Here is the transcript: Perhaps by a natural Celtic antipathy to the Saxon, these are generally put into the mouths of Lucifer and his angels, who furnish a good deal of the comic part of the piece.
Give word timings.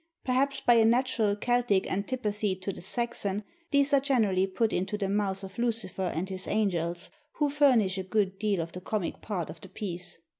Perhaps 0.25 0.61
by 0.61 0.73
a 0.73 0.83
natural 0.83 1.35
Celtic 1.35 1.85
antipathy 1.85 2.55
to 2.55 2.71
the 2.71 2.81
Saxon, 2.81 3.43
these 3.69 3.93
are 3.93 3.99
generally 3.99 4.47
put 4.47 4.73
into 4.73 4.97
the 4.97 5.07
mouths 5.07 5.43
of 5.43 5.59
Lucifer 5.59 6.11
and 6.15 6.27
his 6.27 6.47
angels, 6.47 7.11
who 7.33 7.51
furnish 7.51 7.99
a 7.99 8.03
good 8.03 8.39
deal 8.39 8.61
of 8.61 8.71
the 8.71 8.81
comic 8.81 9.21
part 9.21 9.51
of 9.51 9.61
the 9.61 9.69
piece. 9.69 10.17